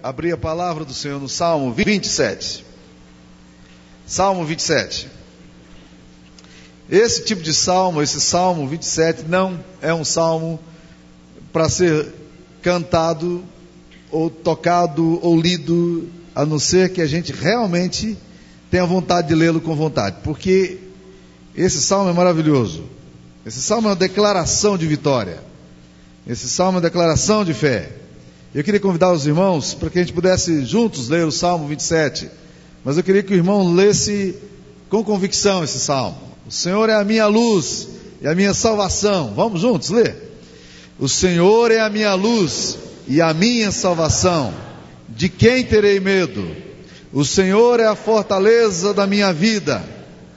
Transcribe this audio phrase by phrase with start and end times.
[0.00, 2.64] abrir a palavra do Senhor no Salmo 27.
[4.06, 5.08] Salmo 27.
[6.88, 10.60] Esse tipo de salmo, esse Salmo 27, não é um salmo
[11.52, 12.14] para ser
[12.62, 13.42] cantado,
[14.08, 18.16] ou tocado, ou lido, a não ser que a gente realmente
[18.70, 20.78] tenha vontade de lê-lo com vontade, porque
[21.56, 22.84] esse salmo é maravilhoso.
[23.44, 25.42] Esse salmo é uma declaração de vitória.
[26.24, 28.01] Esse salmo é uma declaração de fé.
[28.54, 32.28] Eu queria convidar os irmãos para que a gente pudesse juntos ler o Salmo 27.
[32.84, 34.36] Mas eu queria que o irmão lesse
[34.90, 36.18] com convicção esse salmo.
[36.46, 37.88] O Senhor é a minha luz
[38.20, 39.32] e a minha salvação.
[39.34, 40.14] Vamos juntos ler?
[40.98, 42.76] O Senhor é a minha luz
[43.08, 44.52] e a minha salvação.
[45.08, 46.46] De quem terei medo?
[47.10, 49.82] O Senhor é a fortaleza da minha vida.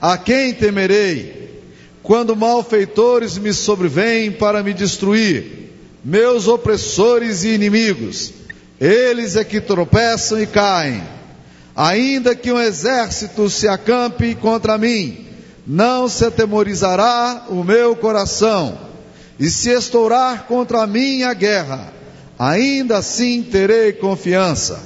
[0.00, 1.60] A quem temerei?
[2.02, 5.65] Quando malfeitores me sobrevêm para me destruir
[6.06, 8.32] meus opressores e inimigos.
[8.80, 11.02] Eles é que tropeçam e caem.
[11.74, 15.26] Ainda que um exército se acampe contra mim,
[15.66, 18.78] não se atemorizará o meu coração.
[19.36, 21.92] E se estourar contra mim a guerra,
[22.38, 24.80] ainda assim terei confiança.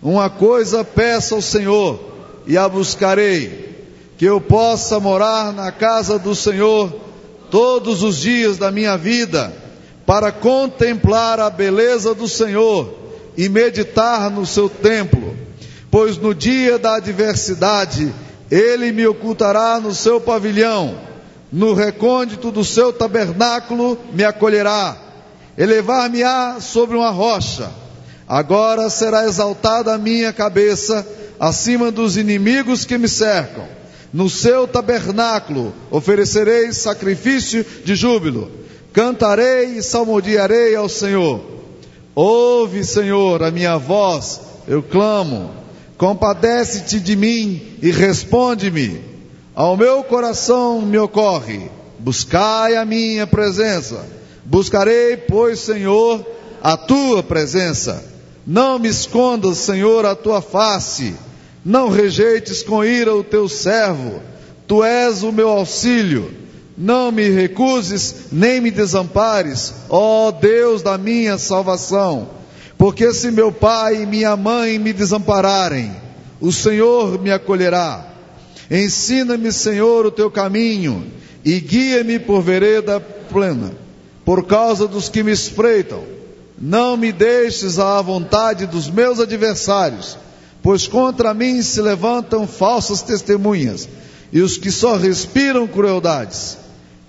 [0.00, 1.98] Uma coisa peço ao Senhor
[2.46, 3.84] e a buscarei,
[4.16, 6.94] que eu possa morar na casa do Senhor
[7.50, 9.61] todos os dias da minha vida
[10.06, 13.02] para contemplar a beleza do Senhor
[13.36, 15.36] e meditar no seu templo,
[15.90, 18.12] pois no dia da adversidade
[18.50, 20.98] ele me ocultará no seu pavilhão,
[21.50, 24.96] no recôndito do seu tabernáculo me acolherá,
[25.56, 27.70] elevar-me-á sobre uma rocha.
[28.28, 31.06] Agora será exaltada a minha cabeça
[31.38, 33.64] acima dos inimigos que me cercam.
[34.12, 38.61] No seu tabernáculo oferecerei sacrifício de júbilo
[38.92, 41.40] Cantarei e salmodiarei ao Senhor.
[42.14, 45.50] Ouve, Senhor, a minha voz, eu clamo.
[45.96, 49.00] Compadece-te de mim e responde-me.
[49.54, 51.70] Ao meu coração me ocorre.
[51.98, 54.04] Buscai a minha presença.
[54.44, 56.26] Buscarei, pois, Senhor,
[56.62, 58.04] a tua presença.
[58.46, 61.14] Não me escondas, Senhor, a tua face.
[61.64, 64.20] Não rejeites com ira o teu servo.
[64.66, 66.41] Tu és o meu auxílio.
[66.76, 72.30] Não me recuses, nem me desampares, ó Deus da minha salvação.
[72.78, 75.94] Porque se meu pai e minha mãe me desampararem,
[76.40, 78.08] o Senhor me acolherá.
[78.70, 81.06] Ensina-me, Senhor, o teu caminho
[81.44, 83.72] e guia-me por vereda plena,
[84.24, 86.02] por causa dos que me espreitam.
[86.58, 90.16] Não me deixes à vontade dos meus adversários,
[90.62, 93.88] pois contra mim se levantam falsas testemunhas
[94.32, 96.56] e os que só respiram crueldades.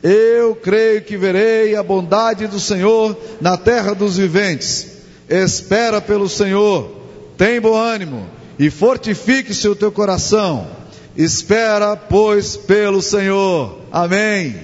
[0.02, 4.88] Eu creio que verei a bondade do Senhor na terra dos viventes.
[5.30, 6.92] Espera pelo Senhor,
[7.38, 8.28] tem bom ânimo
[8.60, 10.68] e fortifique-se o teu coração.
[11.16, 13.80] Espera, pois, pelo Senhor.
[13.92, 14.56] Amém.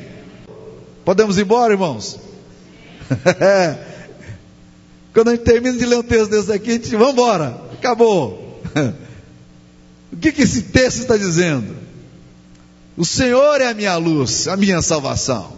[1.06, 2.20] Podemos ir embora, irmãos?
[5.14, 7.62] Quando a gente termina de ler um texto desse aqui, a gente vamos embora.
[7.74, 8.62] Acabou.
[10.12, 11.76] o que, que esse texto está dizendo?
[13.00, 15.54] O Senhor é a minha luz, a minha salvação.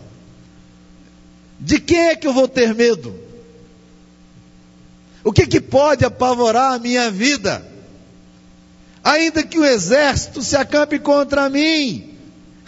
[1.59, 3.15] De quem é que eu vou ter medo?
[5.23, 7.65] O que, que pode apavorar a minha vida?
[9.03, 12.15] Ainda que o exército se acampe contra mim,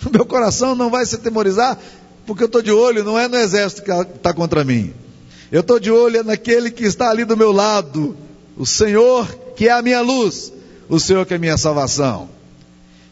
[0.04, 1.78] o meu coração não vai se atemorizar,
[2.26, 4.92] porque eu estou de olho, não é no exército que está contra mim.
[5.52, 8.18] Eu estou de olho naquele que está ali do meu lado,
[8.58, 10.52] o Senhor que é a minha luz,
[10.90, 12.28] o Senhor que é a minha salvação.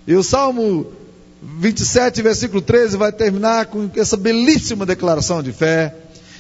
[0.08, 1.00] E o Salmo
[1.42, 5.96] 27, versículo 13, vai terminar com essa belíssima declaração de fé,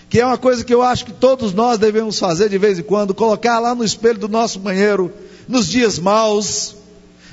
[0.08, 2.84] que é uma coisa que eu acho que todos nós devemos fazer de vez em
[2.84, 5.12] quando, colocar lá no espelho do nosso banheiro,
[5.48, 6.76] nos dias maus,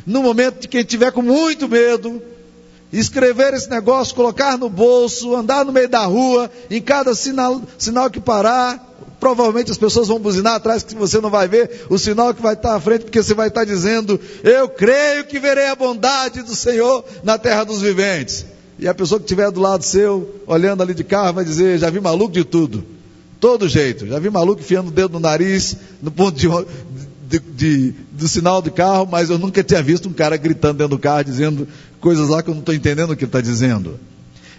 [0.06, 2.22] no momento de quem tiver com muito medo,
[2.90, 8.08] escrever esse negócio, colocar no bolso, andar no meio da rua, em cada sinal, sinal
[8.08, 8.87] que parar,
[9.20, 12.54] Provavelmente as pessoas vão buzinar atrás que você não vai ver o sinal que vai
[12.54, 16.54] estar à frente, porque você vai estar dizendo: Eu creio que verei a bondade do
[16.54, 18.46] Senhor na terra dos viventes.
[18.78, 21.90] E a pessoa que estiver do lado seu, olhando ali de carro, vai dizer: Já
[21.90, 22.84] vi maluco de tudo.
[23.40, 24.06] Todo jeito.
[24.06, 26.48] Já vi maluco enfiando o dedo no nariz, no ponto de,
[27.28, 30.96] de, de, do sinal do carro, mas eu nunca tinha visto um cara gritando dentro
[30.96, 31.66] do carro, dizendo
[32.00, 33.98] coisas lá que eu não estou entendendo o que ele está dizendo.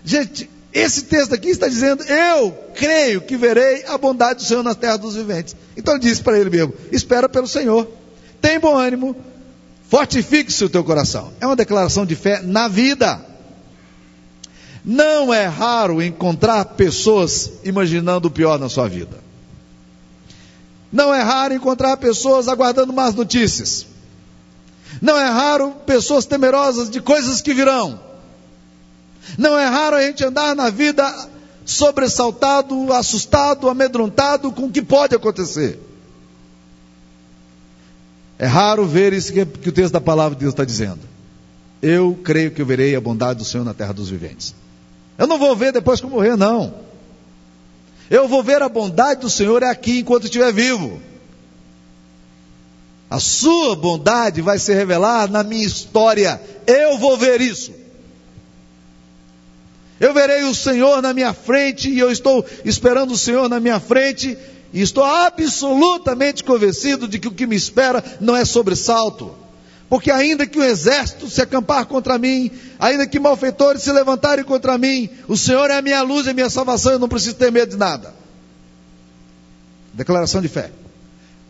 [0.04, 4.76] Gente, esse texto aqui está dizendo: Eu creio que verei a bondade do Senhor na
[4.76, 5.56] terra dos viventes.
[5.76, 7.88] Então ele disse para ele mesmo: Espera pelo Senhor,
[8.40, 9.16] tem bom ânimo,
[9.90, 11.34] fortifique-se o teu coração.
[11.42, 13.26] É uma declaração de fé na vida.
[14.86, 19.18] Não é raro encontrar pessoas imaginando o pior na sua vida.
[20.92, 23.86] Não é raro encontrar pessoas aguardando más notícias.
[25.02, 28.09] Não é raro pessoas temerosas de coisas que virão.
[29.38, 31.30] Não é raro a gente andar na vida
[31.66, 35.80] sobressaltado, assustado, amedrontado com o que pode acontecer.
[38.40, 41.02] É raro ver isso que, o texto da palavra de Deus está dizendo.
[41.82, 44.56] Eu creio que eu verei a bondade do Senhor na terra dos viventes.
[45.18, 46.74] Eu não vou ver depois que eu morrer, não.
[48.10, 51.00] Eu vou ver a bondade do Senhor aqui enquanto estiver vivo.
[53.10, 56.42] A sua bondade vai se revelar na minha história.
[56.66, 57.74] Eu vou ver isso.
[60.00, 63.80] Eu verei o Senhor na minha frente e eu estou esperando o Senhor na minha
[63.80, 64.38] frente
[64.72, 69.36] e estou absolutamente convencido de que o que me espera não é sobressalto.
[69.90, 74.78] Porque ainda que o exército se acampar contra mim, ainda que malfeitores se levantarem contra
[74.78, 77.52] mim, o Senhor é a minha luz e a minha salvação, eu não preciso ter
[77.52, 78.14] medo de nada.
[79.92, 80.72] Declaração de fé.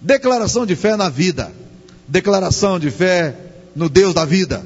[0.01, 1.51] Declaração de fé na vida.
[2.07, 3.35] Declaração de fé
[3.75, 4.65] no Deus da vida.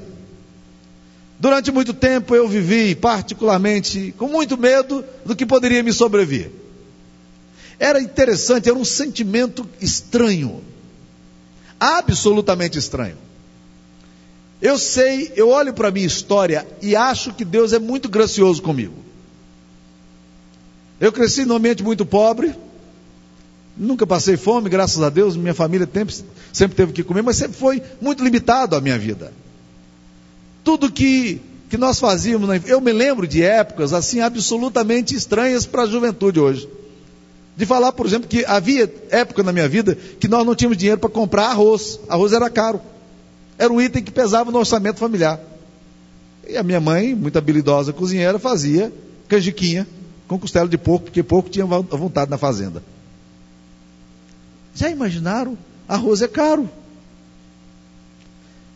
[1.44, 6.50] Durante muito tempo eu vivi, particularmente, com muito medo do que poderia me sobrevir.
[7.78, 10.64] Era interessante, era um sentimento estranho.
[11.78, 13.18] Absolutamente estranho.
[14.62, 18.62] Eu sei, eu olho para a minha história e acho que Deus é muito gracioso
[18.62, 18.96] comigo.
[20.98, 22.56] Eu cresci num ambiente muito pobre,
[23.76, 26.16] nunca passei fome, graças a Deus, minha família sempre,
[26.54, 29.43] sempre teve que comer, mas sempre foi muito limitado a minha vida.
[30.64, 35.88] Tudo que, que nós fazíamos, eu me lembro de épocas assim absolutamente estranhas para a
[35.88, 36.70] juventude hoje.
[37.56, 41.00] De falar, por exemplo, que havia época na minha vida que nós não tínhamos dinheiro
[41.00, 42.00] para comprar arroz.
[42.10, 42.82] Arroz era caro.
[43.58, 45.40] Era um item que pesava no orçamento familiar.
[46.48, 48.92] E a minha mãe, muito habilidosa cozinheira, fazia
[49.28, 49.88] canjiquinha
[50.28, 52.84] com costela de porco, porque porco tinha vontade na fazenda.
[54.74, 55.58] Já imaginaram?
[55.88, 56.70] Arroz é caro.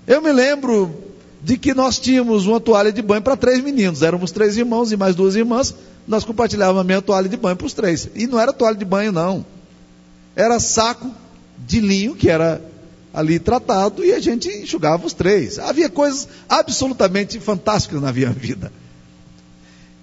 [0.05, 1.06] Eu me lembro
[1.41, 4.01] de que nós tínhamos uma toalha de banho para três meninos.
[4.01, 5.73] Éramos três irmãos e mais duas irmãs.
[6.07, 8.09] Nós compartilhávamos a minha toalha de banho para os três.
[8.15, 9.45] E não era toalha de banho, não.
[10.35, 11.11] Era saco
[11.57, 12.61] de linho, que era
[13.13, 15.57] ali tratado e a gente enxugava os três.
[15.57, 18.71] Havia coisas absolutamente fantásticas na minha vida.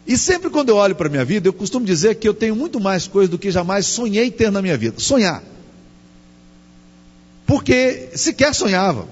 [0.07, 2.55] E sempre quando eu olho para a minha vida, eu costumo dizer que eu tenho
[2.55, 4.99] muito mais coisas do que jamais sonhei ter na minha vida.
[4.99, 5.43] Sonhar.
[7.47, 9.07] Porque sequer sonhava.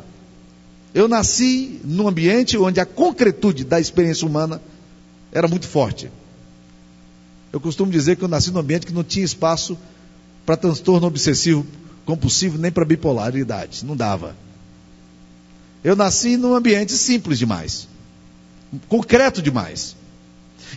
[0.94, 4.60] Eu nasci num ambiente onde a concretude da experiência humana
[5.32, 6.10] era muito forte.
[7.52, 9.78] Eu costumo dizer que eu nasci num ambiente que não tinha espaço
[10.44, 11.66] para transtorno obsessivo
[12.04, 13.84] compulsivo nem para bipolaridade.
[13.84, 14.36] Não dava.
[15.84, 17.88] Eu nasci num ambiente simples demais,
[18.88, 19.96] concreto demais.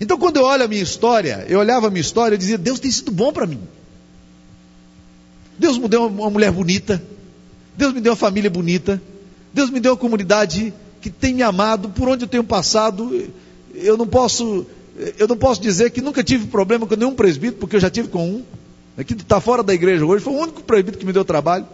[0.01, 2.79] Então, quando eu olho a minha história, eu olhava a minha história e dizia: Deus
[2.79, 3.61] tem sido bom para mim.
[5.57, 7.01] Deus me deu uma mulher bonita.
[7.77, 9.01] Deus me deu uma família bonita.
[9.55, 11.87] Deus me deu uma comunidade que tem me amado.
[11.89, 13.25] Por onde eu tenho passado,
[13.73, 14.65] eu não posso,
[15.17, 18.09] eu não posso dizer que nunca tive problema com nenhum presbítero, porque eu já tive
[18.09, 18.43] com um
[18.97, 21.65] aqui está fora da igreja hoje, foi o único proibido que me deu trabalho.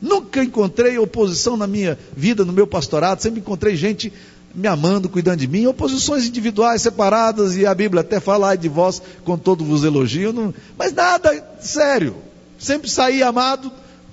[0.00, 4.10] Nunca encontrei oposição na minha vida, no meu pastorado, sempre encontrei gente
[4.54, 9.00] me amando, cuidando de mim, oposições individuais, separadas, e a Bíblia até fala de vós
[9.24, 12.16] com todo vos elogio, não, mas nada sério.
[12.58, 13.70] Sempre saí amado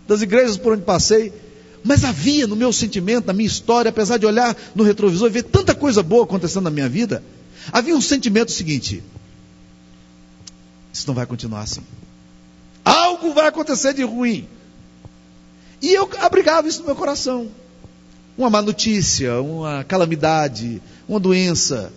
[0.07, 1.33] das igrejas por onde passei,
[1.83, 5.43] mas havia no meu sentimento, na minha história, apesar de olhar no retrovisor e ver
[5.43, 7.24] tanta coisa boa acontecendo na minha vida,
[7.71, 9.03] havia um sentimento seguinte:
[10.91, 11.81] isso não vai continuar assim.
[12.83, 14.48] Algo vai acontecer de ruim.
[15.81, 17.50] E eu abrigava isso no meu coração.
[18.38, 21.91] Uma má notícia, uma calamidade, uma doença.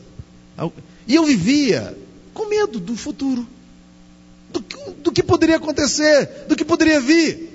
[1.06, 1.96] E eu vivia
[2.32, 3.46] com medo do futuro,
[4.50, 4.60] do,
[5.02, 7.51] do que poderia acontecer, do que poderia vir.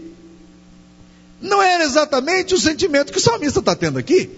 [1.42, 4.30] Não era exatamente o sentimento que o salmista está tendo aqui.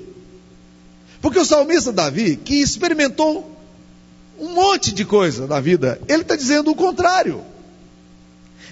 [1.22, 3.58] Porque o salmista Davi, que experimentou
[4.39, 6.00] um monte de coisa na vida.
[6.08, 7.44] Ele está dizendo o contrário.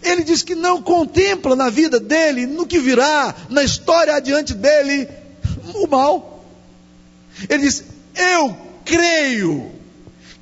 [0.02, 5.10] Ele diz que não contempla na vida dele, no que virá, na história adiante dele,
[5.74, 6.46] o mal.
[7.50, 7.84] Ele diz:
[8.16, 8.56] Eu
[8.86, 9.72] creio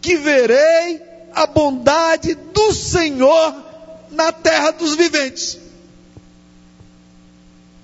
[0.02, 1.02] que verei
[1.34, 3.56] a bondade do Senhor
[4.12, 5.58] na terra dos viventes.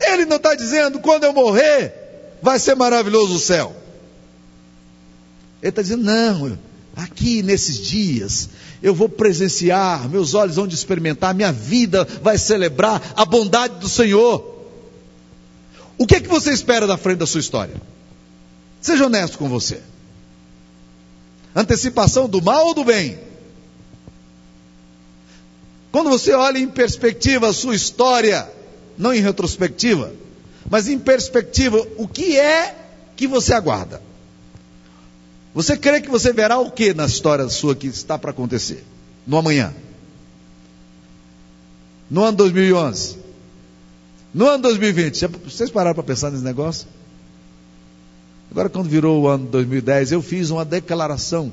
[0.02, 1.94] Ele não está dizendo quando eu morrer
[2.42, 3.76] vai ser maravilhoso o céu.
[5.62, 6.58] Ele está dizendo: Não,
[6.96, 8.50] Aqui nesses dias,
[8.84, 14.46] eu vou presenciar, meus olhos vão experimentar, minha vida vai celebrar a bondade do Senhor.
[15.98, 17.76] O que é que você espera da frente da sua história?
[18.82, 19.82] Seja honesto com você.
[21.56, 23.20] Antecipação do mal ou do bem?
[25.92, 28.50] Quando você olha em perspectiva a sua história,
[29.02, 30.14] não em retrospectiva,
[30.70, 32.76] mas em perspectiva, o que é
[33.16, 34.00] que você aguarda?
[35.56, 38.86] Você crê que você verá o que na história sua que está para acontecer?
[39.26, 39.74] No amanhã?
[42.10, 43.18] No ano 2011?
[44.34, 45.28] No ano 2020?
[45.46, 46.88] Vocês pararam para pensar nesse negócio?
[48.52, 51.52] Agora, quando virou o ano 2010, eu fiz uma declaração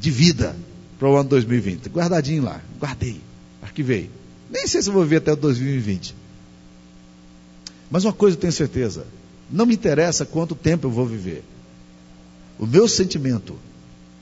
[0.00, 0.56] de vida
[0.98, 1.90] para o ano 2020.
[1.90, 3.20] Guardadinho lá, guardei,
[3.60, 4.10] arquivei.
[4.50, 6.19] Nem sei se vou viver até o 2020.
[7.90, 9.06] Mas uma coisa eu tenho certeza:
[9.50, 11.42] não me interessa quanto tempo eu vou viver.
[12.58, 13.56] O meu sentimento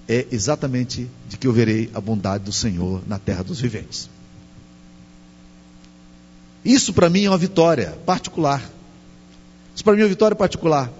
[0.08, 4.08] é exatamente de que eu verei a bondade do Senhor na terra dos viventes.
[6.64, 8.62] Isso para mim é uma vitória particular.
[9.74, 10.90] Isso para mim é uma vitória particular.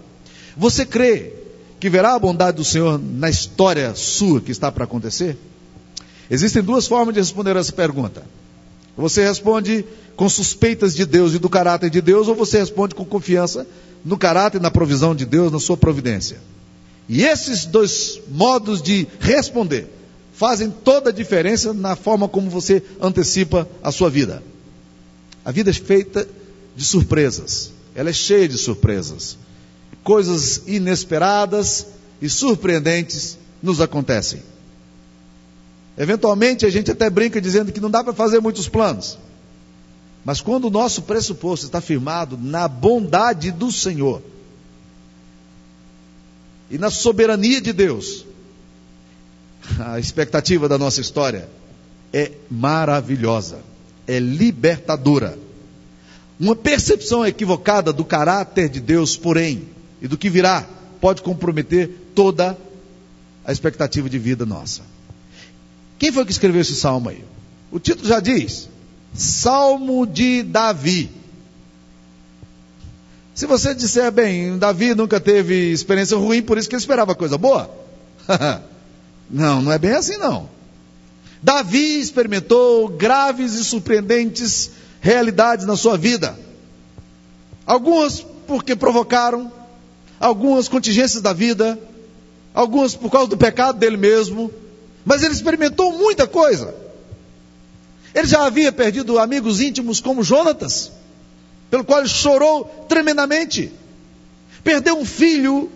[0.57, 1.33] Você crê
[1.81, 5.39] que verá a bondade do Senhor na história sua que está para acontecer?
[6.31, 8.25] Existem duas formas de responder essa pergunta.
[8.99, 9.85] Você responde
[10.17, 13.65] com suspeitas de Deus e do caráter de Deus, ou você responde com confiança
[14.05, 16.39] no caráter e na provisão de Deus, na sua providência.
[17.09, 19.87] E esses dois modos de responder
[20.33, 24.43] fazem toda a diferença na forma como você antecipa a sua vida.
[25.45, 26.29] A vida é feita
[26.75, 29.39] de surpresas, ela é cheia de surpresas.
[30.03, 31.87] Coisas inesperadas
[32.21, 34.43] e surpreendentes nos acontecem.
[35.99, 39.19] Eventualmente a gente até brinca dizendo que não dá para fazer muitos planos.
[40.25, 44.23] Mas quando o nosso pressuposto está firmado na bondade do Senhor,
[46.71, 48.25] e na soberania de Deus,
[49.81, 51.49] a expectativa da nossa história
[52.13, 53.59] é maravilhosa,
[54.07, 55.37] é libertadora.
[56.39, 59.67] Uma percepção equivocada do caráter de Deus, porém,
[60.01, 60.65] e do que virá,
[61.01, 62.57] pode comprometer toda
[63.45, 64.83] a expectativa de vida nossa.
[65.99, 67.25] Quem foi que escreveu esse salmo aí?
[67.71, 68.69] O título já diz:
[69.15, 71.11] Salmo de Davi.
[73.35, 77.39] Se você disser, bem, Davi nunca teve experiência ruim, por isso que ele esperava coisa
[77.39, 77.71] boa.
[79.31, 80.49] não, não é bem assim não.
[81.43, 86.39] Davi experimentou graves e surpreendentes realidades na sua vida.
[87.65, 89.53] Algumas porque provocaram,
[90.19, 91.79] algumas contingências da vida,
[92.55, 94.51] algumas por causa do pecado dele mesmo,
[95.09, 96.75] mas ele experimentou muita coisa.
[98.15, 100.93] Ele já havia perdido amigos íntimos como Jonatas
[101.71, 103.73] pelo qual ele chorou tremendamente.
[104.63, 105.71] Perdeu um filho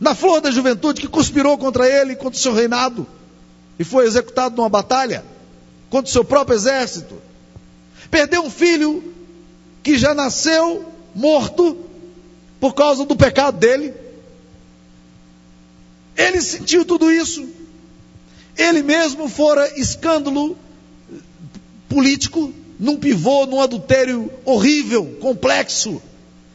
[0.00, 3.06] na flor da juventude que conspirou contra ele, contra o seu reinado,
[3.78, 5.24] e foi executado numa batalha
[5.90, 7.20] contra o seu próprio exército.
[8.10, 9.12] Perdeu um filho
[9.82, 11.76] que já nasceu morto
[12.58, 13.92] por causa do pecado dele.
[16.16, 17.59] Ele sentiu tudo isso.
[18.60, 20.54] Ele mesmo fora escândalo
[21.88, 26.00] político num pivô, num adultério horrível, complexo,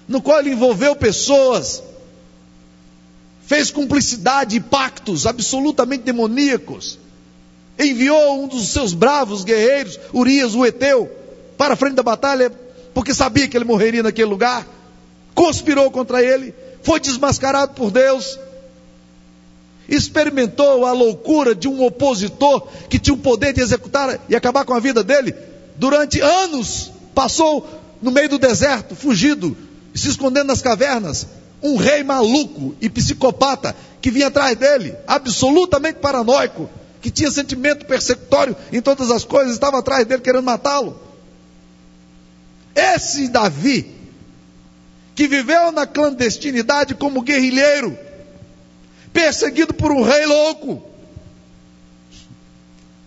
[0.08, 1.82] no qual ele envolveu pessoas,
[3.46, 7.00] fez cumplicidade e pactos absolutamente demoníacos,
[7.78, 11.10] enviou um dos seus bravos guerreiros, Urias, o Eteu,
[11.58, 12.52] para a frente da batalha,
[12.94, 14.68] porque sabia que ele morreria naquele lugar,
[15.34, 18.40] conspirou contra ele, foi desmascarado por Deus,
[19.88, 24.74] experimentou a loucura de um opositor que tinha o poder de executar e acabar com
[24.74, 25.36] a vida dele,
[25.78, 27.68] durante anos, passou
[28.02, 29.56] no meio do deserto, fugido,
[29.94, 31.28] se escondendo nas cavernas.
[31.62, 36.70] Um rei maluco e psicopata que vinha atrás dele, absolutamente paranoico,
[37.02, 41.00] que tinha sentimento persecutório em todas as coisas, estava atrás dele querendo matá-lo.
[42.76, 43.90] Esse Davi,
[45.16, 47.98] que viveu na clandestinidade como guerrilheiro,
[49.16, 50.84] perseguido por um rei louco,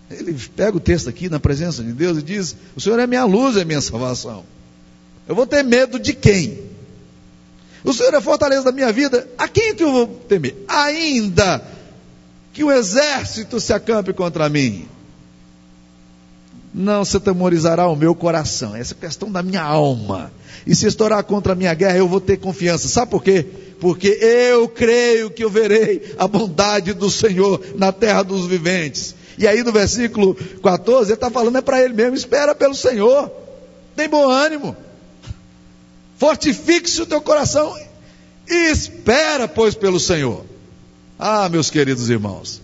[0.09, 3.23] ele pega o texto aqui na presença de Deus e diz: O Senhor é minha
[3.25, 4.43] luz, é minha salvação.
[5.27, 6.67] Eu vou ter medo de quem?
[7.83, 9.29] O Senhor é a fortaleza da minha vida.
[9.37, 10.55] A quem que eu vou temer?
[10.67, 11.63] Ainda
[12.51, 14.89] que o exército se acampe contra mim.
[16.73, 18.75] Não se temorizará o meu coração.
[18.75, 20.31] Essa é questão da minha alma.
[20.67, 22.87] E se estourar contra a minha guerra, eu vou ter confiança.
[22.87, 23.45] Sabe por quê?
[23.79, 29.15] Porque eu creio que eu verei a bondade do Senhor na terra dos viventes.
[29.37, 33.31] E aí no versículo 14, ele está falando é para ele mesmo: espera pelo Senhor,
[33.95, 34.75] tem bom ânimo,
[36.17, 37.73] fortifique-se o teu coração
[38.49, 40.43] e espera, pois, pelo Senhor.
[41.17, 42.61] Ah, meus queridos irmãos,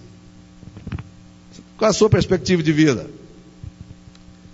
[1.78, 3.08] qual a sua perspectiva de vida?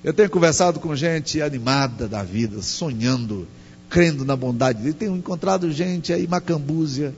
[0.03, 3.47] Eu tenho conversado com gente animada da vida, sonhando,
[3.89, 4.93] crendo na bondade dele.
[4.93, 7.13] Tenho encontrado gente aí macambúzia,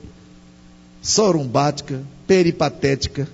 [1.00, 3.26] sorumbática, peripatética,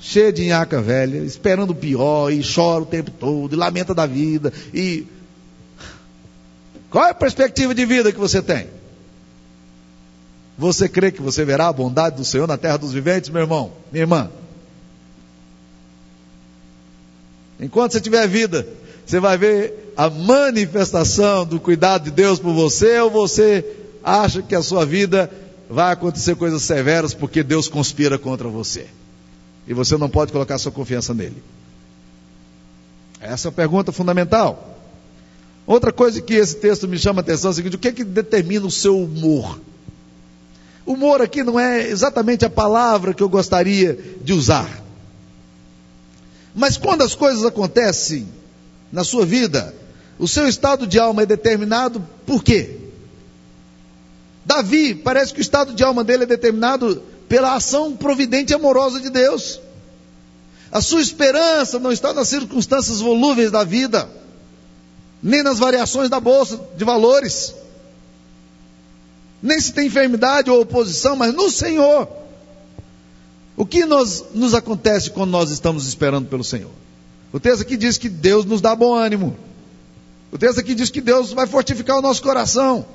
[0.00, 4.06] cheia de nhaca velha, esperando o pior, e chora o tempo todo, e lamenta da
[4.06, 5.06] vida, e.
[6.90, 8.68] Qual é a perspectiva de vida que você tem?
[10.56, 13.70] Você crê que você verá a bondade do Senhor na terra dos viventes, meu irmão,
[13.92, 14.30] minha irmã?
[17.60, 18.66] Enquanto você tiver vida,
[19.04, 23.64] você vai ver a manifestação do cuidado de Deus por você, ou você
[24.02, 25.30] acha que a sua vida
[25.68, 28.86] vai acontecer coisas severas porque Deus conspira contra você.
[29.66, 31.42] E você não pode colocar sua confiança nele.
[33.20, 34.78] Essa é a pergunta fundamental.
[35.66, 37.92] Outra coisa que esse texto me chama a atenção é o seguinte: o que é
[37.92, 39.60] que determina o seu humor?
[40.86, 44.82] Humor aqui não é exatamente a palavra que eu gostaria de usar.
[46.58, 48.28] Mas quando as coisas acontecem
[48.90, 49.72] na sua vida,
[50.18, 52.76] o seu estado de alma é determinado por quê?
[54.44, 58.98] Davi, parece que o estado de alma dele é determinado pela ação providente e amorosa
[58.98, 59.60] de Deus.
[60.72, 64.10] A sua esperança não está nas circunstâncias volúveis da vida,
[65.22, 67.54] nem nas variações da bolsa de valores,
[69.40, 72.08] nem se tem enfermidade ou oposição, mas no Senhor.
[73.58, 76.70] O que nos, nos acontece quando nós estamos esperando pelo Senhor?
[77.32, 79.36] O texto aqui diz que Deus nos dá bom ânimo.
[80.30, 82.86] O texto aqui diz que Deus vai fortificar o nosso coração.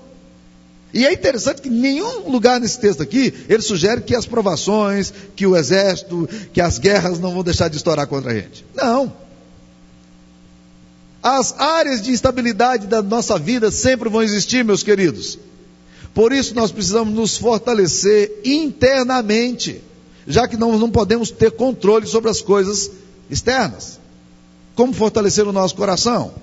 [0.94, 5.46] E é interessante que nenhum lugar nesse texto aqui ele sugere que as provações, que
[5.46, 8.66] o exército, que as guerras não vão deixar de estourar contra a gente.
[8.74, 9.12] Não.
[11.22, 15.38] As áreas de instabilidade da nossa vida sempre vão existir, meus queridos.
[16.14, 19.82] Por isso nós precisamos nos fortalecer internamente,
[20.28, 22.92] já que não, não podemos ter controle sobre as coisas
[23.30, 24.00] externas.
[24.76, 26.34] Como fortalecer o nosso coração?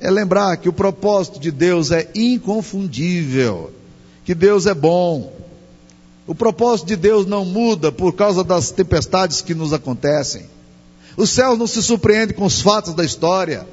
[0.00, 3.72] É lembrar que o propósito de Deus é inconfundível,
[4.24, 5.32] que Deus é bom.
[6.26, 10.46] O propósito de Deus não muda por causa das tempestades que nos acontecem.
[11.16, 13.66] Os céus não se surpreendem com os fatos da história.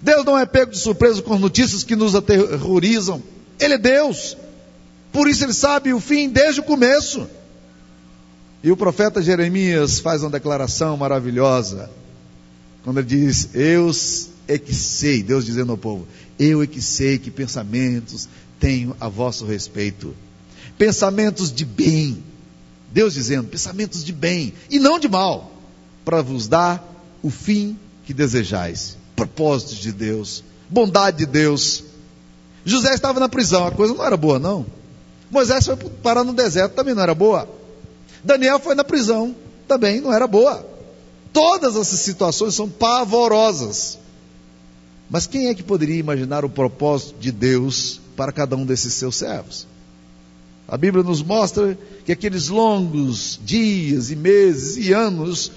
[0.00, 3.22] Deus não é pego de surpresa com as notícias que nos aterrorizam.
[3.58, 4.36] Ele é Deus.
[5.12, 7.26] Por isso ele sabe o fim desde o começo.
[8.62, 11.90] E o profeta Jeremias faz uma declaração maravilhosa.
[12.84, 13.90] Quando ele diz: Eu
[14.46, 16.06] é que sei, Deus dizendo ao povo:
[16.38, 18.28] Eu é que sei que pensamentos
[18.60, 20.14] tenho a vosso respeito.
[20.78, 22.22] Pensamentos de bem.
[22.92, 25.52] Deus dizendo: Pensamentos de bem e não de mal,
[26.04, 26.82] para vos dar
[27.20, 28.96] o fim que desejais.
[29.16, 31.84] Propósitos de Deus, bondade de Deus.
[32.64, 34.64] José estava na prisão, a coisa não era boa, não.
[35.30, 37.48] Moisés foi parar no deserto, também não era boa.
[38.24, 39.34] Daniel foi na prisão,
[39.66, 40.64] também não era boa.
[41.32, 43.98] Todas essas situações são pavorosas.
[45.08, 49.16] Mas quem é que poderia imaginar o propósito de Deus para cada um desses seus
[49.16, 49.66] servos?
[50.68, 55.52] A Bíblia nos mostra que aqueles longos dias e meses e anos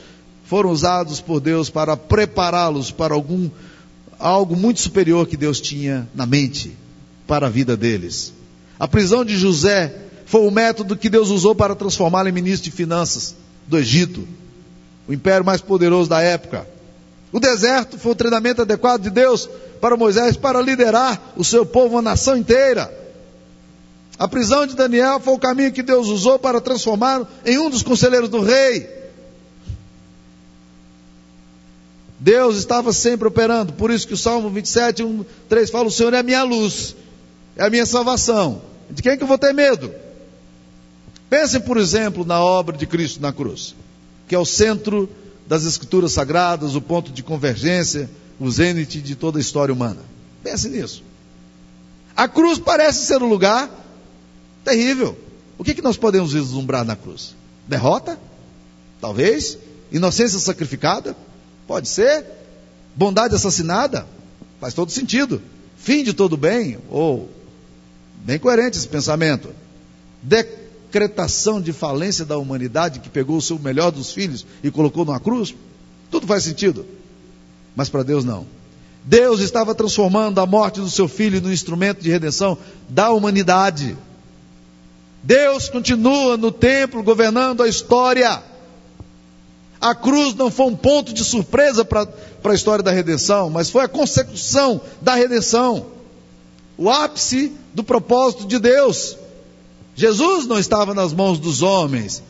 [0.45, 3.49] foram usados por Deus para prepará-los para algum
[4.19, 6.75] algo muito superior que Deus tinha na mente
[7.27, 8.33] para a vida deles.
[8.79, 9.93] A prisão de José
[10.25, 13.35] foi o método que Deus usou para transformá-lo em ministro de finanças
[13.67, 14.27] do Egito
[15.07, 16.67] o império mais poderoso da época.
[17.31, 21.95] O deserto foi o treinamento adequado de Deus para Moisés para liderar o seu povo,
[21.95, 22.91] uma nação inteira.
[24.17, 27.83] A prisão de Daniel foi o caminho que Deus usou para transformá-lo em um dos
[27.83, 28.89] conselheiros do rei.
[32.17, 36.13] Deus estava sempre operando, por isso que o Salmo 27, 1, 3 fala: O Senhor
[36.13, 36.95] é a minha luz,
[37.57, 38.61] é a minha salvação.
[38.89, 39.93] De quem que eu vou ter medo?
[41.35, 43.75] Pensem, por exemplo, na obra de Cristo na cruz
[44.25, 45.09] que é o centro
[45.45, 49.99] das escrituras sagradas, o ponto de convergência, o zênite de toda a história humana.
[50.41, 51.03] Pense nisso.
[52.15, 53.69] A cruz parece ser um lugar
[54.63, 55.17] terrível.
[55.57, 57.35] O que, que nós podemos vislumbrar na cruz?
[57.67, 58.17] Derrota?
[59.01, 59.57] Talvez.
[59.91, 61.15] Inocência sacrificada?
[61.67, 62.25] Pode ser.
[62.95, 64.07] Bondade assassinada?
[64.59, 65.41] Faz todo sentido.
[65.77, 66.79] Fim de todo bem?
[66.89, 67.29] Ou,
[68.23, 69.49] bem coerente esse pensamento.
[70.23, 70.64] De
[70.95, 75.19] decretação de falência da humanidade que pegou o seu melhor dos filhos e colocou numa
[75.19, 75.53] cruz?
[76.09, 76.85] Tudo faz sentido.
[77.75, 78.47] Mas para Deus não.
[79.03, 83.97] Deus estava transformando a morte do seu filho no instrumento de redenção da humanidade.
[85.21, 88.41] Deus continua no templo governando a história.
[89.81, 92.07] A cruz não foi um ponto de surpresa para
[92.45, 95.87] a história da redenção, mas foi a consecução da redenção.
[96.77, 99.17] O ápice do propósito de Deus.
[99.95, 102.21] Jesus não estava nas mãos dos homens,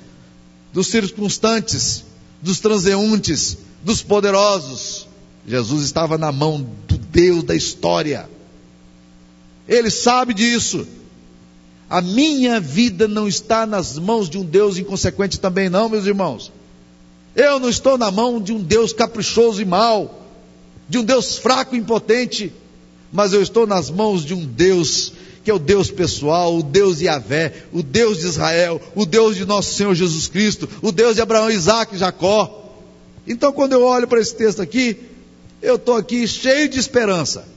[0.72, 2.04] dos circunstantes,
[2.42, 5.08] dos transeuntes, dos poderosos.
[5.48, 8.30] Jesus estava na mão do Deus da história.
[9.68, 10.88] Ele sabe disso.
[11.90, 16.52] A minha vida não está nas mãos de um Deus inconsequente também, não, meus irmãos.
[17.36, 20.24] Eu não estou na mão de um Deus caprichoso e mau,
[20.88, 22.52] de um Deus fraco e impotente,
[23.12, 25.14] mas eu estou nas mãos de um Deus
[25.46, 29.36] que é o Deus pessoal, o Deus de Yahvé, o Deus de Israel, o Deus
[29.36, 32.74] de nosso Senhor Jesus Cristo, o Deus de Abraão, Isaac e Jacó.
[33.28, 34.98] Então, quando eu olho para esse texto aqui,
[35.62, 37.48] eu estou aqui cheio de esperança.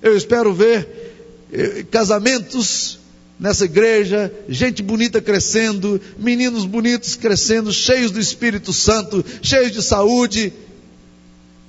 [0.00, 3.00] Eu espero ver eh, casamentos
[3.40, 10.52] nessa igreja, gente bonita crescendo, meninos bonitos crescendo, cheios do Espírito Santo, cheios de saúde.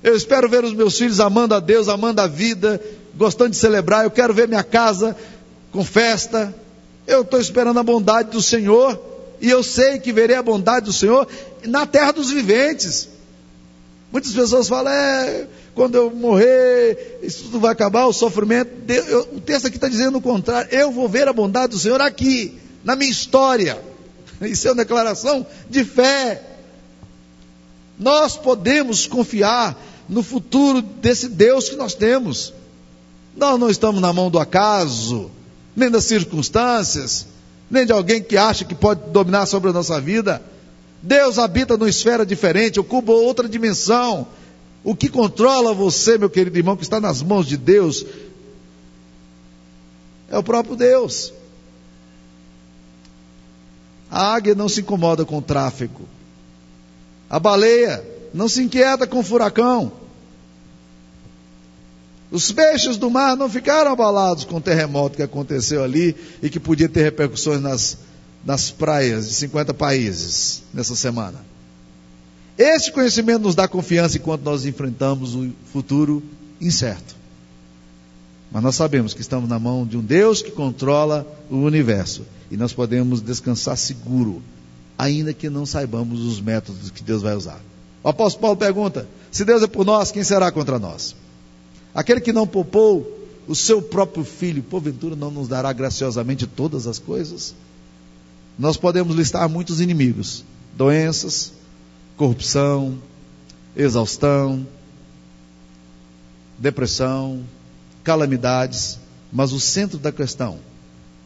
[0.04, 2.80] Eu espero ver os meus filhos amando a Deus, amando a vida,
[3.16, 4.04] gostando de celebrar.
[4.04, 5.16] Eu quero ver minha casa
[5.72, 6.54] com festa.
[7.08, 9.00] Eu estou esperando a bondade do Senhor.
[9.40, 11.28] E eu sei que verei a bondade do Senhor
[11.66, 13.10] na terra dos viventes.
[14.12, 18.70] Muitas pessoas falam, é, quando eu morrer, isso tudo vai acabar, o sofrimento.
[19.34, 20.70] o texto aqui está dizendo o contrário.
[20.72, 23.82] Eu vou ver a bondade do Senhor aqui, na minha história.
[24.42, 26.42] Isso é uma declaração de fé.
[27.98, 32.54] Nós podemos confiar no futuro desse Deus que nós temos.
[33.36, 35.32] Nós não estamos na mão do acaso,
[35.76, 37.28] nem das circunstâncias,
[37.70, 40.42] nem de alguém que acha que pode dominar sobre a nossa vida.
[41.02, 44.28] Deus habita numa esfera diferente, ocupa outra dimensão.
[44.84, 48.06] O que controla você, meu querido irmão, que está nas mãos de Deus,
[50.30, 51.34] é o próprio Deus.
[54.10, 56.02] A águia não se incomoda com o tráfego.
[57.30, 59.92] A baleia não se inquieta com o furacão.
[62.32, 66.62] Os peixes do mar não ficaram abalados com o terremoto que aconteceu ali e que
[66.62, 67.98] podia ter repercussões nas,
[68.46, 71.46] nas praias de 50 países nessa semana.
[72.58, 76.24] Este conhecimento nos dá confiança enquanto nós enfrentamos o futuro
[76.62, 77.16] incerto.
[78.50, 82.56] Mas nós sabemos que estamos na mão de um Deus que controla o universo e
[82.56, 84.42] nós podemos descansar seguro,
[84.98, 87.60] ainda que não saibamos os métodos que Deus vai usar.
[88.04, 91.16] O apóstolo Paulo pergunta: se Deus é por nós, quem será contra nós?
[91.94, 97.00] Aquele que não poupou o seu próprio filho, porventura não nos dará graciosamente todas as
[97.00, 97.54] coisas?
[98.58, 100.44] Nós podemos listar muitos inimigos:
[100.78, 101.52] doenças,
[102.16, 102.98] corrupção,
[103.76, 104.66] exaustão,
[106.58, 107.44] depressão,
[108.04, 109.00] calamidades,
[109.32, 110.60] mas o centro da questão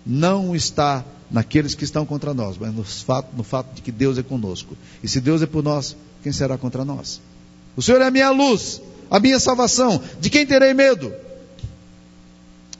[0.06, 4.18] não está naqueles que estão contra nós, mas no fato, no fato de que Deus
[4.18, 4.78] é conosco.
[5.04, 7.20] E se Deus é por nós, quem será contra nós?
[7.76, 10.02] O Senhor é a minha luz, a minha salvação.
[10.20, 11.14] De quem terei medo?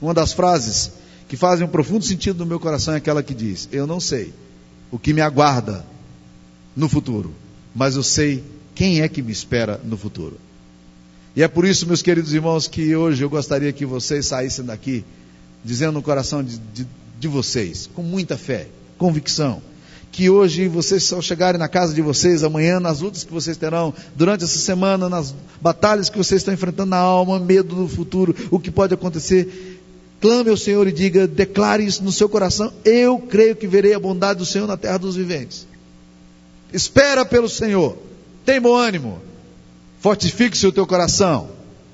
[0.00, 0.92] Uma das frases
[1.28, 4.32] que fazem um profundo sentido no meu coração é aquela que diz: Eu não sei
[4.90, 5.84] o que me aguarda
[6.74, 7.34] no futuro,
[7.74, 10.38] mas eu sei quem é que me espera no futuro.
[11.34, 15.04] E é por isso, meus queridos irmãos, que hoje eu gostaria que vocês saíssem daqui
[15.64, 16.86] dizendo no coração de, de,
[17.18, 19.60] de vocês, com muita fé, convicção,
[20.16, 23.92] que hoje vocês, ao chegarem na casa de vocês, amanhã, nas lutas que vocês terão,
[24.14, 28.58] durante essa semana, nas batalhas que vocês estão enfrentando na alma, medo do futuro, o
[28.58, 29.78] que pode acontecer,
[30.18, 34.00] clame ao Senhor e diga, declare isso no seu coração, eu creio que verei a
[34.00, 35.66] bondade do Senhor na terra dos viventes.
[36.72, 37.98] Espera pelo Senhor.
[38.42, 39.20] Tem bom ânimo.
[40.00, 41.50] Fortifique-se o teu coração.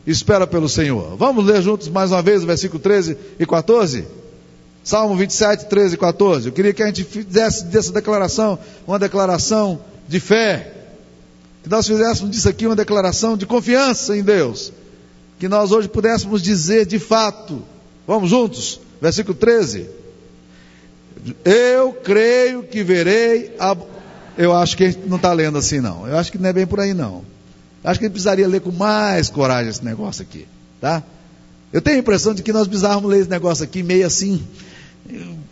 [0.06, 1.16] Espera pelo Senhor.
[1.16, 4.21] Vamos ler juntos mais uma vez o versículo 13 e 14?
[4.84, 6.48] Salmo 27, 13 e 14.
[6.48, 10.72] Eu queria que a gente fizesse dessa declaração uma declaração de fé.
[11.62, 14.72] Que nós fizéssemos disso aqui uma declaração de confiança em Deus.
[15.38, 17.62] Que nós hoje pudéssemos dizer de fato.
[18.06, 18.80] Vamos juntos?
[19.00, 19.88] Versículo 13.
[21.44, 23.76] Eu creio que verei a
[24.36, 26.06] eu acho que a gente não está lendo assim, não.
[26.06, 27.22] Eu acho que não é bem por aí, não.
[27.84, 30.46] Eu acho que gente precisaria ler com mais coragem esse negócio aqui,
[30.80, 31.02] tá?
[31.72, 34.42] Eu tenho a impressão de que nós precisávamos ler esse negócio aqui meio assim,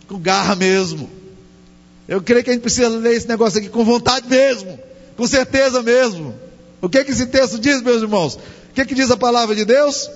[0.07, 1.09] com garra mesmo.
[2.07, 4.79] Eu creio que a gente precisa ler esse negócio aqui com vontade mesmo,
[5.15, 6.35] com certeza mesmo.
[6.81, 8.35] O que que esse texto diz, meus irmãos?
[8.35, 10.09] O que que diz a palavra de Deus?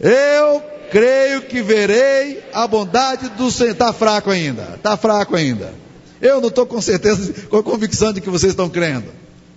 [0.00, 3.72] Eu creio que verei a bondade do Senhor.
[3.72, 5.72] Está fraco ainda, está fraco ainda.
[6.20, 9.06] Eu não estou com certeza, com a convicção de que vocês estão crendo.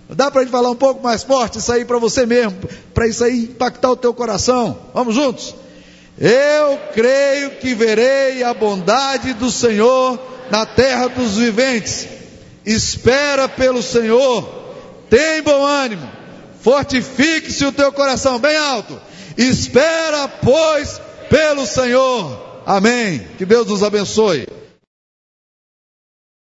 [0.08, 2.56] Dá para a gente falar um pouco mais forte isso aí para você mesmo,
[2.92, 4.78] para isso aí impactar o teu coração.
[4.92, 5.54] Vamos juntos?
[6.18, 10.18] Eu creio que verei a bondade do Senhor
[10.50, 12.06] na terra dos viventes.
[12.64, 14.48] Espera pelo Senhor.
[15.10, 16.08] Tem bom ânimo.
[16.60, 18.98] Fortifique-se o teu coração bem alto.
[19.36, 22.62] Espera, pois, pelo Senhor.
[22.64, 23.26] Amém.
[23.36, 24.46] Que Deus nos abençoe.